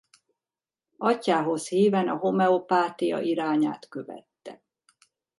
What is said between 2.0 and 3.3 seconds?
a homeopátia